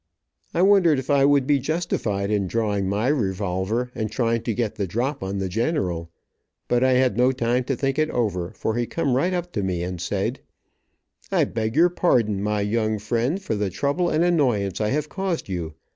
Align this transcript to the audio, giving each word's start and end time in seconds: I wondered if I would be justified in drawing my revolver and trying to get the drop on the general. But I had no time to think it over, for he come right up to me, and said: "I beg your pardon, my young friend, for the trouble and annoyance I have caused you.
I 0.55 0.63
wondered 0.63 0.97
if 0.97 1.11
I 1.11 1.25
would 1.25 1.45
be 1.45 1.59
justified 1.59 2.31
in 2.31 2.47
drawing 2.47 2.89
my 2.89 3.07
revolver 3.07 3.91
and 3.93 4.11
trying 4.11 4.41
to 4.41 4.53
get 4.55 4.73
the 4.73 4.87
drop 4.87 5.21
on 5.21 5.37
the 5.37 5.47
general. 5.47 6.09
But 6.67 6.83
I 6.83 6.93
had 6.93 7.17
no 7.17 7.31
time 7.31 7.65
to 7.65 7.75
think 7.75 7.99
it 7.99 8.09
over, 8.09 8.51
for 8.55 8.73
he 8.73 8.87
come 8.87 9.13
right 9.15 9.31
up 9.31 9.51
to 9.51 9.61
me, 9.61 9.83
and 9.83 10.01
said: 10.01 10.39
"I 11.31 11.43
beg 11.43 11.75
your 11.75 11.89
pardon, 11.89 12.41
my 12.41 12.61
young 12.61 12.97
friend, 12.97 13.39
for 13.39 13.53
the 13.53 13.69
trouble 13.69 14.09
and 14.09 14.23
annoyance 14.23 14.81
I 14.81 14.89
have 14.89 15.07
caused 15.07 15.47
you. 15.49 15.75